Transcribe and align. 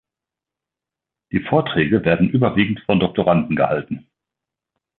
Die 1.31 1.37
Vorträge 1.43 2.03
werden 2.03 2.31
überwiegend 2.31 2.79
von 2.87 2.99
Doktoranden 2.99 3.55
gehalten. 3.55 4.07